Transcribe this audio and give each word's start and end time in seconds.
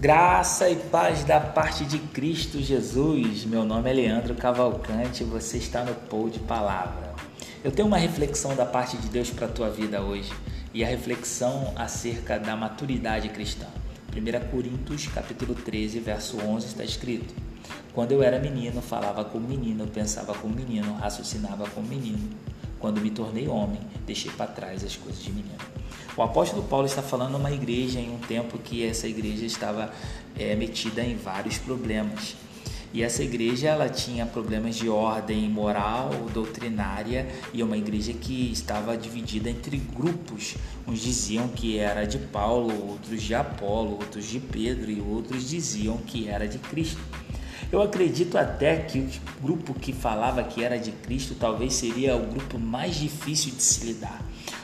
Graça 0.00 0.70
e 0.70 0.76
paz 0.76 1.24
da 1.24 1.40
parte 1.40 1.84
de 1.84 1.98
Cristo 1.98 2.62
Jesus. 2.62 3.44
Meu 3.44 3.64
nome 3.64 3.90
é 3.90 3.92
Leandro 3.92 4.32
Cavalcante 4.36 5.24
e 5.24 5.26
você 5.26 5.58
está 5.58 5.82
no 5.82 5.92
Pou 5.92 6.30
de 6.30 6.38
Palavra. 6.38 7.14
Eu 7.64 7.72
tenho 7.72 7.88
uma 7.88 7.98
reflexão 7.98 8.54
da 8.54 8.64
parte 8.64 8.96
de 8.96 9.08
Deus 9.08 9.28
para 9.28 9.46
a 9.46 9.50
tua 9.50 9.68
vida 9.68 10.00
hoje 10.00 10.32
e 10.72 10.84
a 10.84 10.86
reflexão 10.86 11.72
acerca 11.74 12.38
da 12.38 12.54
maturidade 12.54 13.28
cristã. 13.30 13.66
1 14.16 14.50
Coríntios 14.52 15.08
capítulo 15.08 15.52
13, 15.56 15.98
verso 15.98 16.38
11 16.40 16.66
está 16.68 16.84
escrito: 16.84 17.34
Quando 17.92 18.12
eu 18.12 18.22
era 18.22 18.38
menino, 18.38 18.80
falava 18.80 19.24
como 19.24 19.48
menino, 19.48 19.84
pensava 19.88 20.32
como 20.32 20.54
menino, 20.54 20.94
raciocinava 20.94 21.68
como 21.70 21.88
menino. 21.88 22.30
Quando 22.78 23.00
me 23.00 23.10
tornei 23.10 23.48
homem, 23.48 23.80
deixei 24.06 24.30
para 24.30 24.46
trás 24.46 24.84
as 24.84 24.94
coisas 24.94 25.20
de 25.20 25.32
menino. 25.32 25.58
O 26.16 26.22
apóstolo 26.22 26.62
Paulo 26.62 26.86
está 26.86 27.02
falando 27.02 27.36
uma 27.36 27.52
igreja 27.52 28.00
em 28.00 28.10
um 28.10 28.18
tempo 28.18 28.58
que 28.58 28.84
essa 28.84 29.06
igreja 29.06 29.44
estava 29.44 29.92
é, 30.36 30.54
metida 30.56 31.02
em 31.02 31.16
vários 31.16 31.58
problemas. 31.58 32.36
E 32.92 33.02
essa 33.02 33.22
igreja 33.22 33.68
ela 33.68 33.88
tinha 33.88 34.24
problemas 34.24 34.74
de 34.74 34.88
ordem 34.88 35.48
moral, 35.48 36.10
doutrinária 36.32 37.28
e 37.52 37.62
uma 37.62 37.76
igreja 37.76 38.14
que 38.14 38.50
estava 38.50 38.96
dividida 38.96 39.50
entre 39.50 39.76
grupos. 39.76 40.54
Uns 40.86 41.00
diziam 41.00 41.48
que 41.48 41.78
era 41.78 42.06
de 42.06 42.18
Paulo, 42.18 42.88
outros 42.88 43.22
de 43.22 43.34
Apolo, 43.34 43.90
outros 43.90 44.24
de 44.24 44.40
Pedro 44.40 44.90
e 44.90 45.00
outros 45.02 45.48
diziam 45.48 45.98
que 45.98 46.28
era 46.28 46.48
de 46.48 46.58
Cristo. 46.58 47.00
Eu 47.70 47.82
acredito 47.82 48.38
até 48.38 48.76
que 48.76 48.98
o 48.98 49.08
grupo 49.42 49.74
que 49.74 49.92
falava 49.92 50.42
que 50.42 50.62
era 50.62 50.78
de 50.78 50.92
Cristo 50.92 51.34
talvez 51.34 51.74
seria 51.74 52.16
o 52.16 52.26
grupo 52.26 52.58
mais 52.58 52.96
difícil 52.96 53.52
de 53.54 53.62
se 53.62 53.84
lidar. 53.84 54.22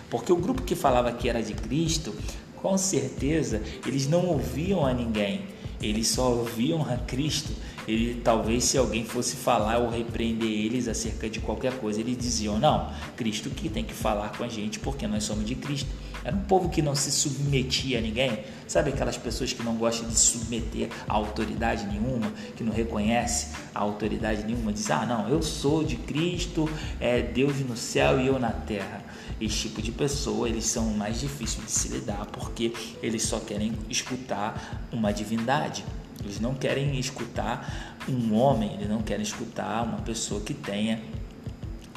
Porque 0.08 0.32
o 0.32 0.36
grupo 0.36 0.62
que 0.62 0.74
falava 0.74 1.12
que 1.12 1.28
era 1.28 1.42
de 1.42 1.54
Cristo, 1.54 2.14
com 2.62 2.78
certeza, 2.78 3.62
eles 3.86 4.08
não 4.08 4.26
ouviam 4.26 4.86
a 4.86 4.92
ninguém, 4.92 5.42
eles 5.84 6.08
só 6.08 6.30
ouviam 6.30 6.82
a 6.82 6.96
Cristo. 6.96 7.52
Ele 7.86 8.20
talvez 8.24 8.64
se 8.64 8.78
alguém 8.78 9.04
fosse 9.04 9.36
falar 9.36 9.78
ou 9.78 9.90
repreender 9.90 10.48
eles 10.48 10.88
acerca 10.88 11.28
de 11.28 11.40
qualquer 11.40 11.74
coisa, 11.78 12.00
eles 12.00 12.16
diziam: 12.16 12.58
"Não, 12.58 12.90
Cristo 13.16 13.50
que 13.50 13.68
tem 13.68 13.84
que 13.84 13.92
falar 13.92 14.30
com 14.36 14.44
a 14.44 14.48
gente, 14.48 14.78
porque 14.78 15.06
nós 15.06 15.24
somos 15.24 15.44
de 15.44 15.54
Cristo". 15.54 15.90
Era 16.24 16.34
um 16.34 16.40
povo 16.40 16.70
que 16.70 16.80
não 16.80 16.94
se 16.94 17.12
submetia 17.12 17.98
a 17.98 18.00
ninguém. 18.00 18.38
Sabe 18.66 18.88
aquelas 18.88 19.18
pessoas 19.18 19.52
que 19.52 19.62
não 19.62 19.76
gostam 19.76 20.08
de 20.08 20.18
submeter 20.18 20.88
a 21.06 21.12
autoridade 21.12 21.86
nenhuma, 21.86 22.32
que 22.56 22.64
não 22.64 22.72
reconhece 22.72 23.48
a 23.74 23.80
autoridade 23.80 24.42
nenhuma, 24.44 24.72
diz: 24.72 24.90
"Ah, 24.90 25.04
não, 25.04 25.28
eu 25.28 25.42
sou 25.42 25.84
de 25.84 25.96
Cristo, 25.96 26.68
é 26.98 27.20
Deus 27.20 27.60
no 27.60 27.76
céu 27.76 28.18
e 28.18 28.26
eu 28.26 28.38
na 28.38 28.50
terra". 28.50 29.03
Esse 29.40 29.68
tipo 29.68 29.82
de 29.82 29.92
pessoa, 29.92 30.48
eles 30.48 30.64
são 30.66 30.84
mais 30.90 31.20
difíceis 31.20 31.64
de 31.64 31.70
se 31.70 31.88
lidar, 31.88 32.26
porque 32.26 32.72
eles 33.02 33.22
só 33.22 33.40
querem 33.40 33.72
escutar 33.88 34.86
uma 34.92 35.12
divindade. 35.12 35.84
Eles 36.22 36.40
não 36.40 36.54
querem 36.54 36.98
escutar 36.98 37.96
um 38.08 38.34
homem, 38.34 38.74
eles 38.74 38.88
não 38.88 39.02
querem 39.02 39.22
escutar 39.22 39.82
uma 39.82 39.98
pessoa 39.98 40.40
que 40.40 40.54
tenha 40.54 41.02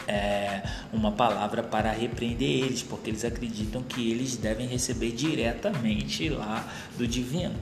é, 0.08 0.64
uma 0.94 1.12
palavra 1.12 1.62
para 1.62 1.92
repreender 1.92 2.66
eles, 2.66 2.82
porque 2.82 3.10
eles 3.10 3.26
acreditam 3.26 3.84
que 3.84 4.10
eles 4.10 4.36
devem 4.38 4.68
receber 4.68 5.12
diretamente 5.12 6.30
lá 6.30 6.68
do 6.98 7.08
divino. 7.08 7.56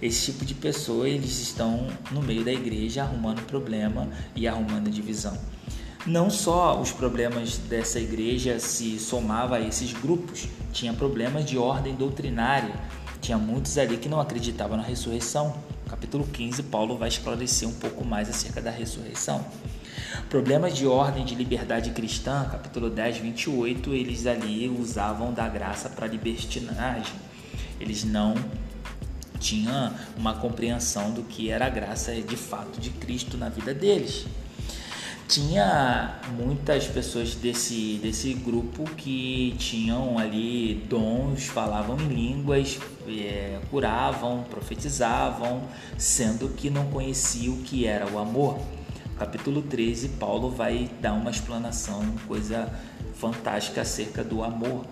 Esse 0.00 0.32
tipo 0.32 0.44
de 0.44 0.54
pessoa, 0.54 1.08
eles 1.08 1.40
estão 1.40 1.86
no 2.10 2.20
meio 2.20 2.44
da 2.44 2.52
igreja 2.52 3.04
arrumando 3.04 3.42
problema 3.46 4.08
e 4.34 4.48
arrumando 4.48 4.90
divisão. 4.90 5.38
Não 6.06 6.28
só 6.28 6.80
os 6.80 6.90
problemas 6.90 7.58
dessa 7.58 8.00
igreja 8.00 8.58
se 8.58 8.98
somava 8.98 9.56
a 9.56 9.60
esses 9.60 9.92
grupos, 9.92 10.48
tinha 10.72 10.92
problemas 10.92 11.44
de 11.44 11.56
ordem 11.56 11.94
doutrinária. 11.94 12.74
Tinha 13.20 13.38
muitos 13.38 13.78
ali 13.78 13.96
que 13.96 14.08
não 14.08 14.18
acreditavam 14.18 14.76
na 14.76 14.82
ressurreição. 14.82 15.54
capítulo 15.88 16.26
15, 16.26 16.64
Paulo 16.64 16.98
vai 16.98 17.08
esclarecer 17.08 17.68
um 17.68 17.74
pouco 17.74 18.04
mais 18.04 18.28
acerca 18.28 18.60
da 18.60 18.70
ressurreição. 18.70 19.46
Problemas 20.28 20.76
de 20.76 20.88
ordem 20.88 21.24
de 21.24 21.36
liberdade 21.36 21.90
cristã, 21.90 22.48
capítulo 22.50 22.90
10, 22.90 23.18
28, 23.18 23.94
eles 23.94 24.26
ali 24.26 24.68
usavam 24.68 25.32
da 25.32 25.48
graça 25.48 25.88
para 25.88 26.08
libertinagem. 26.08 27.14
Eles 27.78 28.02
não 28.02 28.34
tinham 29.38 29.94
uma 30.16 30.34
compreensão 30.34 31.12
do 31.12 31.22
que 31.22 31.48
era 31.48 31.66
a 31.66 31.70
graça 31.70 32.12
de 32.12 32.36
fato 32.36 32.80
de 32.80 32.90
Cristo 32.90 33.36
na 33.36 33.48
vida 33.48 33.72
deles. 33.72 34.26
Tinha 35.32 36.20
muitas 36.36 36.86
pessoas 36.86 37.34
desse, 37.34 37.98
desse 38.02 38.34
grupo 38.34 38.84
que 38.96 39.54
tinham 39.58 40.18
ali 40.18 40.84
dons, 40.90 41.46
falavam 41.46 41.96
em 41.98 42.08
línguas, 42.08 42.78
é, 43.08 43.58
curavam, 43.70 44.44
profetizavam, 44.50 45.62
sendo 45.96 46.50
que 46.50 46.68
não 46.68 46.84
conheciam 46.90 47.54
o 47.54 47.62
que 47.62 47.86
era 47.86 48.06
o 48.12 48.18
amor 48.18 48.58
capítulo 49.18 49.62
13, 49.62 50.08
Paulo 50.08 50.50
vai 50.50 50.90
dar 51.00 51.12
uma 51.12 51.30
explanação, 51.30 52.04
coisa 52.26 52.68
fantástica 53.14 53.82
acerca 53.82 54.24
do 54.24 54.42
amor. 54.42 54.84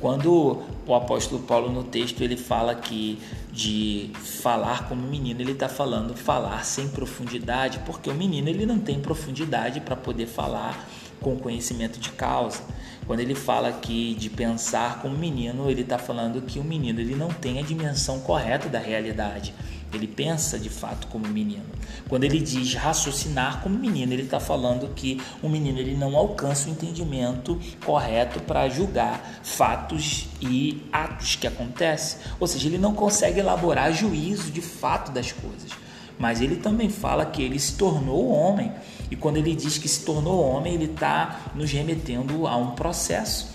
Quando 0.00 0.62
o 0.86 0.94
apóstolo 0.94 1.42
Paulo 1.42 1.70
no 1.72 1.84
texto 1.84 2.20
ele 2.22 2.36
fala 2.36 2.74
que 2.74 3.18
de 3.50 4.10
falar 4.14 4.86
como 4.88 5.00
menino, 5.00 5.40
ele 5.40 5.52
está 5.52 5.68
falando 5.68 6.14
falar 6.14 6.62
sem 6.64 6.88
profundidade, 6.88 7.80
porque 7.86 8.10
o 8.10 8.14
menino 8.14 8.48
ele 8.48 8.66
não 8.66 8.78
tem 8.78 9.00
profundidade 9.00 9.80
para 9.80 9.96
poder 9.96 10.26
falar 10.26 10.86
com 11.20 11.36
conhecimento 11.36 11.98
de 11.98 12.10
causa. 12.10 12.60
Quando 13.06 13.20
ele 13.20 13.34
fala 13.34 13.68
aqui 13.68 14.16
de 14.18 14.28
pensar 14.28 15.00
como 15.00 15.16
menino, 15.16 15.70
ele 15.70 15.82
está 15.82 15.96
falando 15.96 16.42
que 16.42 16.58
o 16.58 16.64
menino 16.64 17.00
ele 17.00 17.14
não 17.14 17.28
tem 17.28 17.60
a 17.60 17.62
dimensão 17.62 18.18
correta 18.20 18.68
da 18.68 18.80
realidade. 18.80 19.54
Ele 19.92 20.08
pensa 20.08 20.58
de 20.58 20.68
fato 20.68 21.06
como 21.06 21.26
menino. 21.28 21.64
Quando 22.08 22.24
ele 22.24 22.40
diz 22.40 22.74
raciocinar 22.74 23.62
como 23.62 23.78
menino, 23.78 24.12
ele 24.12 24.22
está 24.22 24.40
falando 24.40 24.92
que 24.94 25.20
o 25.42 25.48
menino 25.48 25.78
ele 25.78 25.96
não 25.96 26.16
alcança 26.16 26.68
o 26.68 26.72
entendimento 26.72 27.58
correto 27.84 28.40
para 28.40 28.68
julgar 28.68 29.40
fatos 29.42 30.26
e 30.40 30.82
atos 30.92 31.36
que 31.36 31.46
acontecem. 31.46 32.18
Ou 32.40 32.46
seja, 32.46 32.66
ele 32.66 32.78
não 32.78 32.92
consegue 32.92 33.38
elaborar 33.38 33.92
juízo 33.92 34.50
de 34.50 34.60
fato 34.60 35.12
das 35.12 35.30
coisas. 35.30 35.70
Mas 36.18 36.40
ele 36.40 36.56
também 36.56 36.88
fala 36.88 37.26
que 37.26 37.42
ele 37.42 37.58
se 37.58 37.74
tornou 37.74 38.28
homem. 38.28 38.72
E 39.10 39.16
quando 39.16 39.36
ele 39.36 39.54
diz 39.54 39.78
que 39.78 39.88
se 39.88 40.04
tornou 40.04 40.42
homem, 40.42 40.74
ele 40.74 40.84
está 40.84 41.40
nos 41.54 41.70
remetendo 41.70 42.46
a 42.46 42.56
um 42.56 42.72
processo. 42.72 43.54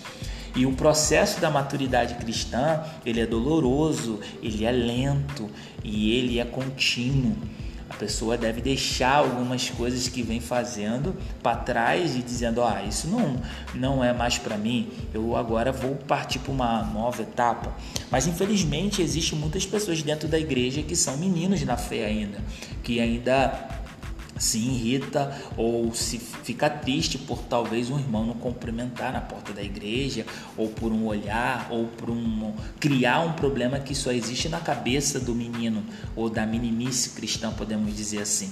E 0.56 0.66
o 0.66 0.74
processo 0.74 1.40
da 1.40 1.50
maturidade 1.50 2.16
cristã, 2.16 2.84
ele 3.06 3.22
é 3.22 3.26
doloroso, 3.26 4.20
ele 4.42 4.66
é 4.66 4.72
lento 4.72 5.50
e 5.84 6.12
ele 6.18 6.40
é 6.40 6.46
contínuo. 6.46 7.36
A 7.90 7.94
pessoa 7.94 8.38
deve 8.38 8.62
deixar 8.62 9.18
algumas 9.18 9.70
coisas 9.70 10.08
que 10.08 10.24
vem 10.24 10.40
fazendo 10.40 11.14
para 11.44 11.58
trás 11.58 12.16
e 12.16 12.22
dizendo: 12.22 12.64
"Ah, 12.64 12.82
isso 12.88 13.08
não 13.08 13.36
não 13.76 14.04
é 14.04 14.14
mais 14.14 14.38
para 14.38 14.58
mim. 14.58 14.90
Eu 15.14 15.36
agora 15.36 15.74
vou 15.74 15.96
partir 15.96 16.40
para 16.40 16.54
uma 16.54 16.84
nova 16.84 17.22
etapa". 17.22 17.76
Mas 18.10 18.28
infelizmente 18.28 19.02
existe 19.02 19.36
muitas 19.36 19.66
pessoas 19.66 20.02
dentro 20.02 20.28
da 20.30 20.40
igreja 20.40 20.82
que 20.82 20.96
são 20.96 21.18
meninos 21.18 21.62
na 21.64 21.76
fé 21.76 22.06
ainda, 22.06 22.40
que 22.82 23.00
ainda 23.02 23.81
se 24.42 24.58
irrita 24.58 25.40
ou 25.56 25.94
se 25.94 26.18
fica 26.18 26.70
triste 26.70 27.18
por 27.18 27.40
talvez 27.44 27.90
um 27.90 28.00
irmão 28.00 28.26
não 28.26 28.34
cumprimentar 28.34 29.14
na 29.14 29.22
porta 29.22 29.54
da 29.54 29.62
igreja, 29.62 30.26
ou 30.58 30.70
por 30.70 30.92
um 30.92 31.06
olhar, 31.06 31.68
ou 31.70 31.86
por 31.86 32.10
um 32.10 32.54
criar 32.80 33.22
um 33.22 33.34
problema 33.34 33.80
que 33.80 33.94
só 33.94 34.12
existe 34.12 34.50
na 34.50 34.60
cabeça 34.60 35.20
do 35.20 35.36
menino 35.36 35.84
ou 36.16 36.30
da 36.30 36.46
meninice 36.46 37.12
cristã, 37.12 37.52
podemos 37.52 37.96
dizer 37.96 38.22
assim. 38.22 38.52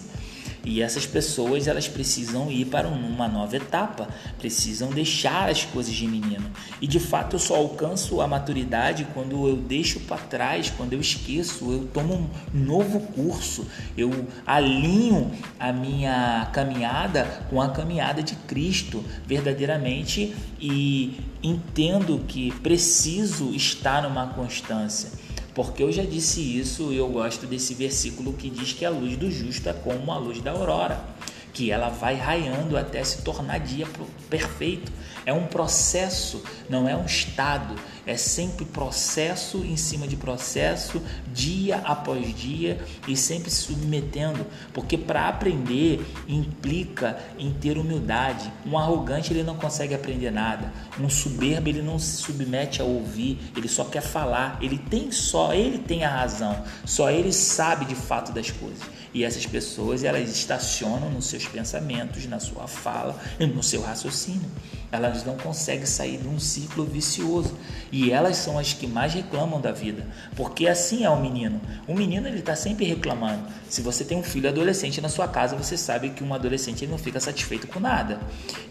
E 0.64 0.82
essas 0.82 1.06
pessoas 1.06 1.68
elas 1.68 1.88
precisam 1.88 2.52
ir 2.52 2.66
para 2.66 2.88
uma 2.88 3.28
nova 3.28 3.56
etapa, 3.56 4.08
precisam 4.38 4.90
deixar 4.90 5.50
as 5.50 5.64
coisas 5.64 5.94
de 5.94 6.08
menino. 6.08 6.50
E 6.82 6.88
de 6.88 7.00
fato 7.00 7.36
eu 7.36 7.40
só 7.40 7.56
alcanço 7.56 8.22
a 8.22 8.28
maturidade 8.28 9.08
quando 9.14 9.48
eu 9.48 9.56
deixo 9.56 10.00
para 10.02 10.18
trás, 10.18 10.70
quando 10.76 10.94
eu 10.94 11.00
esqueço, 11.00 11.72
eu 11.72 11.88
tomo 11.94 12.14
um 12.14 12.30
novo 12.54 13.00
curso, 13.00 13.66
eu 13.98 14.28
alinho 14.46 15.32
a 15.60 15.72
minha 15.72 16.50
caminhada 16.54 17.26
com 17.50 17.62
a 17.62 17.70
caminhada 17.70 18.22
de 18.22 18.36
Cristo 18.36 19.04
verdadeiramente 19.26 20.36
e 20.60 21.20
entendo 21.42 22.24
que 22.28 22.52
preciso 22.60 23.54
estar 23.54 24.04
numa 24.04 24.28
constância. 24.28 25.29
Porque 25.62 25.84
eu 25.84 25.92
já 25.92 26.04
disse 26.04 26.58
isso 26.58 26.94
e 26.94 26.96
eu 26.96 27.10
gosto 27.10 27.46
desse 27.46 27.74
versículo 27.74 28.32
que 28.32 28.50
diz 28.50 28.72
que 28.72 28.86
a 28.86 28.90
luz 28.90 29.18
do 29.18 29.30
justo 29.30 29.68
é 29.68 29.74
como 29.74 30.10
a 30.10 30.18
luz 30.18 30.40
da 30.40 30.52
aurora, 30.52 31.04
que 31.52 31.70
ela 31.70 31.90
vai 31.90 32.16
raiando 32.16 32.78
até 32.78 33.04
se 33.04 33.24
tornar 33.24 33.58
dia 33.58 33.86
perfeito. 34.30 34.90
É 35.26 35.34
um 35.34 35.48
processo, 35.48 36.42
não 36.70 36.88
é 36.88 36.96
um 36.96 37.06
estado, 37.06 37.76
é 38.10 38.18
sempre 38.18 38.66
processo 38.66 39.60
em 39.60 39.78
cima 39.78 40.08
de 40.08 40.18
processo, 40.18 41.00
dia 41.32 41.78
após 41.78 42.36
dia 42.36 42.84
e 43.08 43.16
sempre 43.16 43.52
se 43.52 43.62
submetendo, 43.62 44.48
porque 44.74 44.98
para 44.98 45.28
aprender 45.28 46.04
implica 46.28 47.20
em 47.38 47.52
ter 47.54 47.78
humildade. 47.78 48.52
Um 48.66 48.80
arrogante 48.80 49.32
ele 49.32 49.44
não 49.44 49.56
consegue 49.56 49.94
aprender 49.94 50.32
nada, 50.32 50.74
um 51.00 51.08
soberbo 51.08 51.70
ele 51.70 51.84
não 51.84 52.00
se 52.00 52.24
submete 52.24 52.82
a 52.82 52.84
ouvir, 52.84 53.38
ele 53.56 53.68
só 53.68 53.84
quer 53.84 54.02
falar, 54.02 54.58
ele 54.60 54.80
tem 54.80 55.12
só, 55.12 55.54
ele 55.54 55.78
tem 55.78 56.04
a 56.04 56.10
razão, 56.10 56.64
só 56.86 57.12
ele 57.12 57.32
sabe 57.32 57.86
de 57.86 57.94
fato 57.94 58.32
das 58.32 58.50
coisas. 58.50 58.82
E 59.14 59.24
essas 59.24 59.46
pessoas 59.46 60.04
elas 60.04 60.30
estacionam 60.30 61.10
nos 61.10 61.26
seus 61.26 61.46
pensamentos, 61.46 62.26
na 62.28 62.40
sua 62.40 62.68
fala, 62.68 63.20
no 63.40 63.64
seu 63.64 63.82
raciocínio. 63.82 64.50
Elas 64.92 65.24
não 65.24 65.36
conseguem 65.38 65.86
sair 65.86 66.18
de 66.18 66.28
um 66.28 66.40
ciclo 66.40 66.86
vicioso. 66.86 67.56
E 67.92 67.99
elas 68.12 68.38
são 68.38 68.58
as 68.58 68.74
que 68.74 68.88
mais 68.88 69.14
reclamam 69.14 69.60
da 69.60 69.72
vida. 69.72 70.06
Porque 70.36 70.68
assim 70.68 71.04
é 71.04 71.10
o 71.10 71.20
menino. 71.20 71.60
O 71.88 71.94
menino 71.94 72.28
ele 72.28 72.40
está 72.40 72.56
sempre 72.56 72.86
reclamando. 72.86 73.44
Se 73.68 73.82
você 73.82 74.06
tem 74.06 74.18
um 74.18 74.24
filho 74.24 74.48
adolescente 74.48 75.02
na 75.02 75.10
sua 75.10 75.28
casa, 75.28 75.56
você 75.56 75.76
sabe 75.76 76.12
que 76.12 76.24
um 76.24 76.34
adolescente 76.34 76.86
ele 76.86 76.92
não 76.92 76.98
fica 76.98 77.20
satisfeito 77.20 77.68
com 77.68 77.80
nada. 77.80 78.20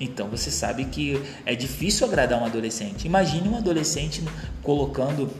Então 0.00 0.28
você 0.28 0.50
sabe 0.50 0.84
que 0.86 1.20
é 1.44 1.54
difícil 1.54 2.06
agradar 2.06 2.40
um 2.40 2.44
adolescente. 2.44 3.06
Imagine 3.06 3.48
um 3.48 3.56
adolescente 3.56 4.22
colocando, 4.62 5.30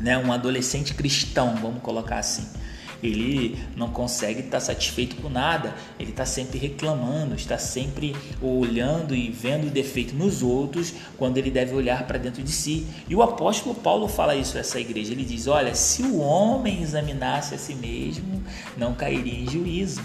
né, 0.00 0.16
um 0.16 0.32
adolescente 0.32 0.94
cristão, 0.94 1.56
vamos 1.56 1.82
colocar 1.82 2.18
assim 2.18 2.61
ele 3.02 3.58
não 3.76 3.88
consegue 3.88 4.40
estar 4.40 4.60
satisfeito 4.60 5.16
com 5.16 5.28
nada, 5.28 5.74
ele 5.98 6.10
está 6.10 6.24
sempre 6.24 6.58
reclamando, 6.58 7.34
está 7.34 7.58
sempre 7.58 8.14
olhando 8.40 9.14
e 9.14 9.30
vendo 9.30 9.66
o 9.66 9.70
defeito 9.70 10.14
nos 10.14 10.42
outros, 10.42 10.94
quando 11.18 11.38
ele 11.38 11.50
deve 11.50 11.74
olhar 11.74 12.06
para 12.06 12.18
dentro 12.18 12.42
de 12.42 12.52
si. 12.52 12.86
E 13.08 13.14
o 13.14 13.22
apóstolo 13.22 13.74
Paulo 13.74 14.06
fala 14.06 14.36
isso 14.36 14.56
a 14.56 14.60
essa 14.60 14.78
igreja, 14.78 15.12
ele 15.12 15.24
diz: 15.24 15.46
Olha, 15.46 15.74
se 15.74 16.02
o 16.02 16.18
homem 16.18 16.82
examinasse 16.82 17.54
a 17.54 17.58
si 17.58 17.74
mesmo, 17.74 18.42
não 18.76 18.94
cairia 18.94 19.40
em 19.40 19.48
juízo. 19.48 20.02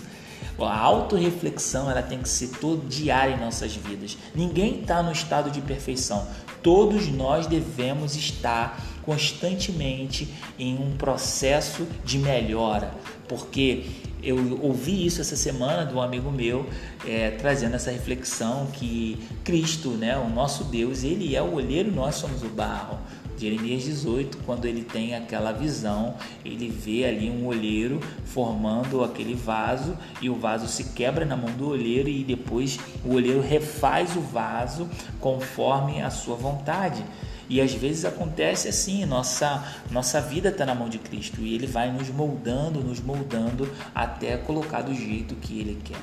A 0.60 0.80
autorreflexão 0.80 1.90
ela 1.90 2.02
tem 2.02 2.20
que 2.20 2.28
ser 2.28 2.48
todo 2.60 2.88
diária 2.88 3.36
em 3.36 3.40
nossas 3.40 3.76
vidas. 3.76 4.18
Ninguém 4.34 4.82
está 4.82 5.04
no 5.04 5.12
estado 5.12 5.52
de 5.52 5.62
perfeição. 5.62 6.28
Todos 6.62 7.08
nós 7.08 7.48
devemos 7.48 8.16
estar 8.16 8.84
constantemente 9.04 10.28
em 10.60 10.76
um 10.76 10.98
processo 10.98 11.88
de 12.04 12.18
melhora, 12.18 12.92
porque 13.28 13.86
eu 14.22 14.60
ouvi 14.62 15.06
isso 15.06 15.22
essa 15.22 15.36
semana 15.36 15.86
de 15.86 15.94
um 15.94 16.02
amigo 16.02 16.32
meu 16.32 16.68
é, 17.06 17.32
trazendo 17.32 17.76
essa 17.76 17.92
reflexão 17.92 18.68
que 18.74 19.18
Cristo, 19.44 19.92
né, 19.92 20.18
o 20.18 20.30
nosso 20.30 20.66
Deus, 20.66 21.04
ele 21.04 21.36
é 21.36 21.42
o 21.42 21.54
olheiro, 21.54 21.92
nós 21.92 22.16
somos 22.16 22.44
o 22.44 22.50
barro. 22.50 23.00
Jeremias 23.38 23.84
18, 23.84 24.40
quando 24.46 24.66
ele 24.66 24.84
tem 24.84 25.16
aquela 25.16 25.52
visão, 25.52 26.16
ele 26.44 26.70
vê 26.70 27.06
ali 27.06 27.30
um 27.30 27.46
olheiro 27.46 28.00
formando 28.26 29.04
aquele 29.04 29.36
vaso 29.36 29.96
e 30.22 30.30
o 30.30 30.36
vaso 30.36 30.68
se 30.68 30.86
quebra 30.96 31.24
na 31.24 31.38
mão 31.38 31.52
do 31.52 31.70
olheiro 31.70 32.10
e 32.10 32.24
depois 32.24 32.80
o 33.06 33.14
olheiro 33.14 33.40
refaz 33.40 34.16
o 34.16 34.22
vaso 34.22 34.90
conforme 35.20 36.02
a 36.02 36.10
sua 36.10 36.36
vontade. 36.36 37.04
E 37.50 37.62
às 37.62 37.74
vezes 37.74 38.06
acontece 38.06 38.68
assim, 38.68 39.06
nossa, 39.06 39.64
nossa 39.90 40.20
vida 40.20 40.50
está 40.50 40.66
na 40.66 40.76
mão 40.76 40.90
de 40.90 41.00
Cristo 41.00 41.42
e 41.42 41.54
Ele 41.56 41.68
vai 41.68 41.92
nos 41.92 42.10
moldando, 42.10 42.82
nos 42.82 43.00
moldando 43.00 43.70
até 43.96 44.38
colocar 44.38 44.82
do 44.82 44.94
jeito 44.94 45.36
que 45.36 45.60
Ele 45.60 45.80
quer. 45.84 46.02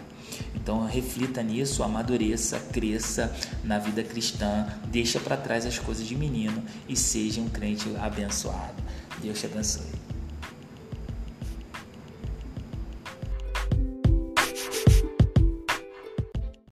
Então 0.55 0.87
reflita 0.87 1.43
nisso, 1.43 1.82
amadureça, 1.82 2.58
cresça 2.73 3.35
na 3.62 3.79
vida 3.79 4.02
cristã, 4.02 4.67
deixa 4.87 5.20
para 5.20 5.37
trás 5.37 5.67
as 5.67 5.79
coisas 5.79 6.06
de 6.06 6.17
menino 6.17 6.62
e 6.88 6.96
seja 6.96 7.41
um 7.41 7.49
crente 7.49 7.88
abençoado. 8.00 8.82
Deus 9.20 9.38
te 9.38 9.46
abençoe. 9.46 10.13